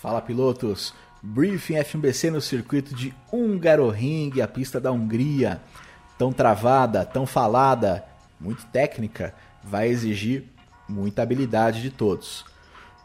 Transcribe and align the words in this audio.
Fala 0.00 0.22
pilotos, 0.22 0.94
briefing 1.22 1.74
F1BC 1.74 2.30
no 2.30 2.40
circuito 2.40 2.94
de 2.94 3.14
Hungaroring, 3.30 4.40
a 4.40 4.48
pista 4.48 4.80
da 4.80 4.90
Hungria. 4.90 5.60
Tão 6.16 6.32
travada, 6.32 7.04
tão 7.04 7.26
falada, 7.26 8.02
muito 8.40 8.64
técnica, 8.68 9.34
vai 9.62 9.88
exigir 9.88 10.44
muita 10.88 11.20
habilidade 11.20 11.82
de 11.82 11.90
todos. 11.90 12.46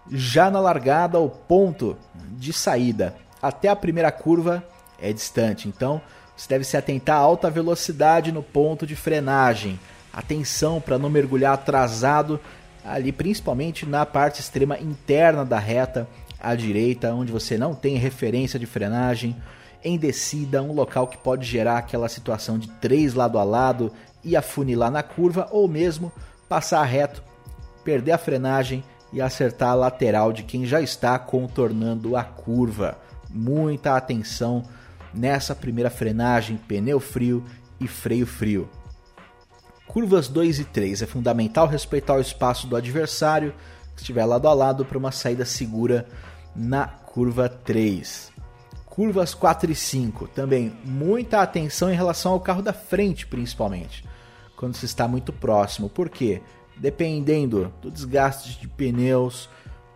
Já 0.10 0.50
na 0.50 0.62
largada, 0.62 1.20
o 1.20 1.29
ponto 1.29 1.98
de 2.31 2.54
saída 2.54 3.14
até 3.41 3.68
a 3.68 3.75
primeira 3.75 4.09
curva 4.09 4.64
é 4.98 5.12
distante, 5.12 5.68
então 5.68 6.02
você 6.38 6.48
deve 6.48 6.64
se 6.64 6.77
atentar 6.77 7.18
a 7.18 7.20
alta 7.20 7.50
velocidade 7.50 8.32
no 8.32 8.41
ponto 8.41 8.88
de 8.88 8.96
frenagem. 8.96 9.77
Atenção 10.14 10.80
para 10.80 10.98
não 10.98 11.09
mergulhar 11.09 11.55
atrasado 11.55 12.39
ali, 12.86 13.12
principalmente 13.12 13.86
na 13.86 14.05
parte 14.05 14.39
extrema 14.39 14.80
interna 14.80 15.43
da 15.43 15.59
reta 15.59 16.07
à 16.46 16.55
direita, 16.55 17.14
onde 17.14 17.32
você 17.32 17.57
não 17.57 17.73
tem 17.73 17.98
referência 17.98 18.59
de 18.59 18.66
frenagem, 18.66 19.35
em 19.84 19.98
descida, 19.98 20.62
um 20.62 20.73
local 20.73 21.08
que 21.08 21.18
pode 21.18 21.45
gerar 21.45 21.77
aquela 21.77 22.08
situação 22.08 22.58
de 22.58 22.68
três 22.68 23.13
lado 23.13 23.38
a 23.38 23.44
lado 23.44 23.91
e 24.23 24.35
afunilar 24.35 24.91
na 24.91 25.04
curva, 25.04 25.48
ou 25.52 25.68
mesmo 25.68 26.12
passar 26.48 26.84
reto, 26.84 27.23
perder 27.84 28.13
a 28.13 28.18
frenagem 28.18 28.84
e 29.12 29.21
acertar 29.21 29.70
a 29.70 29.76
lateral 29.76 30.31
de 30.34 30.44
quem 30.44 30.66
já 30.66 30.81
está 30.81 31.18
contornando 31.18 32.16
a 32.16 32.23
curva. 32.23 32.98
Muita 33.30 33.96
atenção 33.96 34.63
nessa 35.13 35.55
primeira 35.55 35.90
frenagem, 35.90 36.57
pneu 36.57 36.99
frio 36.99 37.43
e 37.80 37.88
freio 37.88 38.27
frio. 38.27 38.70
Curvas 39.88 40.27
2 40.27 40.59
e 40.59 40.66
3 40.66 41.04
é 41.04 41.05
fundamental 41.05 41.68
respeitar 41.68 42.16
o 42.16 42.21
espaço 42.21 42.68
do 42.68 42.76
adversário 42.76 43.54
que 43.96 44.02
estiver 44.02 44.26
lado 44.26 44.48
a 44.48 44.54
lado 44.54 44.84
para 44.84 44.98
uma 44.98 45.12
saída 45.12 45.46
segura 45.46 46.05
na 46.55 46.88
curva 46.88 47.50
3. 47.50 48.32
Curvas 48.86 49.34
4 49.34 49.72
e 49.72 49.76
5, 49.76 50.29
também 50.29 50.71
muita 50.85 51.41
atenção 51.41 51.91
em 51.91 51.96
relação 51.96 52.32
ao 52.32 52.40
carro 52.40 52.62
da 52.62 52.71
frente, 52.71 53.27
principalmente, 53.27 54.05
quando 54.55 54.76
se 54.76 54.85
está 54.85 55.05
muito 55.07 55.34
próximo. 55.34 55.90
Por 55.90 56.10
quê? 56.10 56.41
Dependendo 56.77 57.74
do 57.82 57.91
desgaste 57.91 58.57
de 58.60 58.68
pneus, 58.70 59.49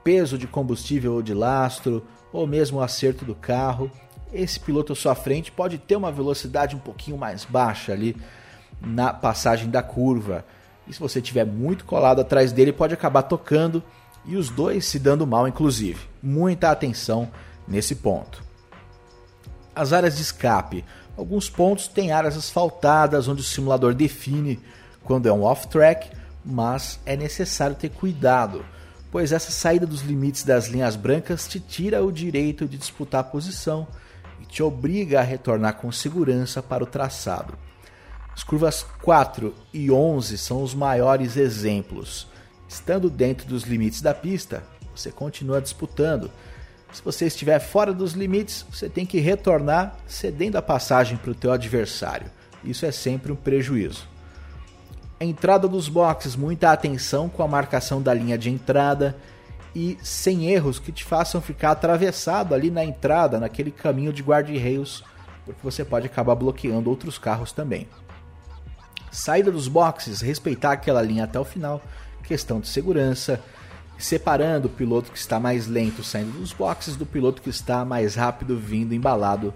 peso 0.04 0.38
de 0.38 0.48
combustível 0.48 1.14
ou 1.14 1.22
de 1.22 1.34
lastro, 1.34 2.06
ou 2.34 2.46
mesmo 2.46 2.80
o 2.80 2.82
acerto 2.82 3.24
do 3.24 3.36
carro, 3.36 3.90
esse 4.34 4.60
piloto 4.60 4.94
à 4.94 4.96
sua 4.96 5.16
frente 5.16 5.52
pode 5.52 5.78
ter 5.78 5.96
uma 5.96 6.12
velocidade 6.12 6.76
um 6.76 6.80
pouquinho 6.80 7.18
mais 7.18 7.46
baixa 7.46 7.94
ali 7.94 8.16
na 8.82 9.14
passagem 9.14 9.70
da 9.70 9.82
curva. 9.82 10.46
E 10.88 10.94
se 10.94 11.00
você 11.00 11.20
estiver 11.20 11.46
muito 11.46 11.86
colado 11.86 12.20
atrás 12.20 12.52
dele, 12.52 12.74
pode 12.74 12.94
acabar 12.94 13.24
tocando 13.24 13.84
e 14.30 14.38
os 14.38 14.50
dois 14.50 14.86
se 14.86 15.00
dando 15.00 15.26
mal, 15.26 15.48
inclusive. 15.48 16.00
Muita 16.22 16.70
atenção 16.70 17.32
nesse 17.68 17.96
ponto. 17.96 18.44
As 19.76 19.92
áreas 19.92 20.18
de 20.18 20.22
escape. 20.22 20.86
Alguns 21.18 21.50
pontos 21.50 21.88
têm 21.88 22.12
áreas 22.12 22.38
asfaltadas 22.38 23.28
onde 23.28 23.42
o 23.42 23.44
simulador 23.44 23.96
define 23.96 24.60
quando 25.04 25.28
é 25.28 25.34
um 25.34 25.42
off-track, 25.42 26.12
mas 26.46 27.00
é 27.06 27.18
necessário 27.18 27.76
ter 27.76 27.90
cuidado, 27.90 28.64
pois 29.12 29.32
essa 29.32 29.52
saída 29.52 29.88
dos 29.88 30.02
limites 30.02 30.44
das 30.44 30.68
linhas 30.68 30.96
brancas 30.96 31.48
te 31.48 31.60
tira 31.60 32.04
o 32.04 32.12
direito 32.12 32.68
de 32.68 32.78
disputar 32.78 33.22
a 33.22 33.24
posição 33.24 33.88
e 34.40 34.46
te 34.46 34.62
obriga 34.62 35.20
a 35.20 35.24
retornar 35.24 35.74
com 35.78 35.92
segurança 35.92 36.62
para 36.62 36.84
o 36.84 36.88
traçado. 36.88 37.58
As 38.34 38.44
curvas 38.44 38.86
4 39.02 39.54
e 39.74 39.90
11 39.90 40.38
são 40.38 40.62
os 40.62 40.76
maiores 40.76 41.36
exemplos. 41.36 42.28
Estando 42.70 43.10
dentro 43.10 43.48
dos 43.48 43.64
limites 43.64 44.00
da 44.00 44.14
pista, 44.14 44.64
você 44.96 45.12
continua 45.12 45.60
disputando. 45.60 46.30
Se 46.94 47.02
você 47.02 47.26
estiver 47.26 47.58
fora 47.60 47.92
dos 47.92 48.14
limites, 48.14 48.64
você 48.72 48.88
tem 48.88 49.08
que 49.08 49.20
retornar 49.20 49.98
cedendo 50.06 50.56
a 50.56 50.62
passagem 50.62 51.18
para 51.18 51.32
o 51.32 51.36
teu 51.36 51.52
adversário. 51.52 52.30
Isso 52.64 52.86
é 52.86 52.92
sempre 52.92 53.32
um 53.32 53.36
prejuízo. 53.36 54.08
Entrada 55.20 55.68
dos 55.68 55.90
boxes, 55.90 56.36
muita 56.36 56.72
atenção 56.72 57.28
com 57.28 57.42
a 57.42 57.48
marcação 57.48 58.02
da 58.02 58.14
linha 58.14 58.38
de 58.38 58.52
entrada 58.52 59.18
e 59.76 59.98
sem 60.04 60.46
erros 60.52 60.78
que 60.78 60.92
te 60.92 61.04
façam 61.04 61.42
ficar 61.42 61.72
atravessado 61.72 62.54
ali 62.54 62.70
na 62.70 62.86
entrada, 62.86 63.40
naquele 63.40 63.72
caminho 63.72 64.14
de 64.14 64.22
guarda-reios, 64.22 65.04
porque 65.44 65.60
você 65.64 65.84
pode 65.84 66.06
acabar 66.06 66.36
bloqueando 66.36 66.90
outros 66.90 67.18
carros 67.18 67.52
também. 67.52 67.88
Saída 69.12 69.52
dos 69.52 69.68
boxes, 69.68 70.22
respeitar 70.22 70.74
aquela 70.74 71.02
linha 71.02 71.24
até 71.24 71.40
o 71.40 71.46
final 71.46 71.82
questão 72.24 72.60
de 72.60 72.68
segurança, 72.68 73.42
separando 73.98 74.68
o 74.68 74.72
piloto 74.72 75.12
que 75.12 75.18
está 75.18 75.40
mais 75.40 75.68
lento 75.68 76.04
saindo 76.04 76.40
dos 76.40 76.54
boxes 76.54 76.96
do 76.96 77.06
piloto 77.06 77.42
que 77.42 77.50
está 77.50 77.84
mais 77.84 78.16
rápido 78.16 78.58
vindo 78.58 78.94
embalado 78.94 79.54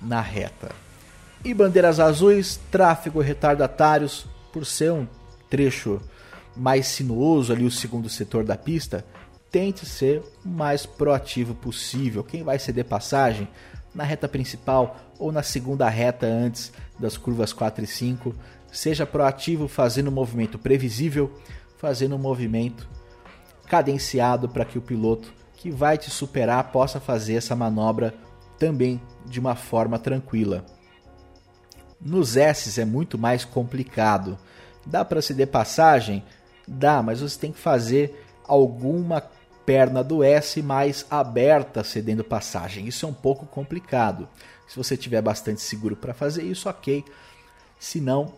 na 0.00 0.20
reta. 0.20 0.70
E 1.44 1.52
bandeiras 1.52 2.00
azuis, 2.00 2.58
tráfego 2.70 3.20
retardatários, 3.20 4.26
por 4.52 4.64
ser 4.64 4.92
um 4.92 5.06
trecho 5.50 6.00
mais 6.56 6.86
sinuoso 6.86 7.52
ali 7.52 7.64
o 7.64 7.70
segundo 7.70 8.08
setor 8.08 8.44
da 8.44 8.56
pista, 8.56 9.04
tente 9.50 9.84
ser 9.84 10.22
o 10.44 10.48
mais 10.48 10.86
proativo 10.86 11.54
possível. 11.54 12.22
Quem 12.24 12.42
vai 12.42 12.58
ceder 12.58 12.84
passagem 12.84 13.48
na 13.94 14.04
reta 14.04 14.28
principal 14.28 14.96
ou 15.18 15.30
na 15.30 15.42
segunda 15.42 15.88
reta 15.88 16.26
antes 16.26 16.72
das 16.98 17.16
curvas 17.16 17.52
4 17.52 17.84
e 17.84 17.86
5, 17.86 18.34
seja 18.72 19.04
proativo 19.04 19.68
fazendo 19.68 20.08
um 20.08 20.14
movimento 20.14 20.58
previsível, 20.58 21.30
fazendo 21.82 22.14
um 22.14 22.18
movimento 22.18 22.88
cadenciado 23.66 24.48
para 24.48 24.64
que 24.64 24.78
o 24.78 24.82
piloto 24.82 25.34
que 25.56 25.68
vai 25.68 25.98
te 25.98 26.10
superar 26.10 26.70
possa 26.70 27.00
fazer 27.00 27.34
essa 27.34 27.56
manobra 27.56 28.14
também 28.56 29.02
de 29.26 29.40
uma 29.40 29.56
forma 29.56 29.98
tranquila. 29.98 30.64
Nos 32.00 32.36
S 32.36 32.80
é 32.80 32.84
muito 32.84 33.18
mais 33.18 33.44
complicado. 33.44 34.38
Dá 34.86 35.04
para 35.04 35.20
ceder 35.20 35.48
passagem? 35.48 36.24
Dá, 36.68 37.02
mas 37.02 37.20
você 37.20 37.36
tem 37.36 37.50
que 37.50 37.58
fazer 37.58 38.24
alguma 38.46 39.20
perna 39.66 40.04
do 40.04 40.22
S 40.22 40.62
mais 40.62 41.04
aberta 41.10 41.82
cedendo 41.82 42.22
passagem. 42.22 42.86
Isso 42.86 43.06
é 43.06 43.08
um 43.08 43.14
pouco 43.14 43.44
complicado. 43.44 44.28
Se 44.68 44.76
você 44.76 44.96
tiver 44.96 45.20
bastante 45.20 45.60
seguro 45.60 45.96
para 45.96 46.14
fazer 46.14 46.44
isso, 46.44 46.68
ok. 46.68 47.04
Se 47.76 48.00
não, 48.00 48.34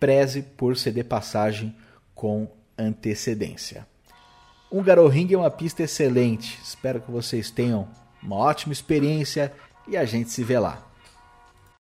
preze 0.00 0.42
por 0.42 0.76
ceder 0.76 1.04
passagem 1.04 1.74
com 2.14 2.48
antecedência. 2.78 3.86
Um 4.70 4.82
Ring 5.08 5.32
é 5.32 5.36
uma 5.36 5.50
pista 5.50 5.82
excelente. 5.82 6.58
Espero 6.62 7.00
que 7.00 7.10
vocês 7.10 7.50
tenham 7.50 7.88
uma 8.22 8.36
ótima 8.36 8.72
experiência 8.72 9.52
e 9.86 9.96
a 9.96 10.04
gente 10.04 10.30
se 10.30 10.42
vê 10.42 10.58
lá. 10.58 10.82